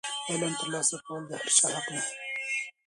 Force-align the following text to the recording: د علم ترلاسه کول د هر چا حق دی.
د 0.03 0.03
علم 0.29 0.53
ترلاسه 0.61 0.97
کول 1.05 1.21
د 1.27 1.31
هر 1.41 1.49
چا 1.57 1.67
حق 1.75 1.85
دی. 1.93 2.01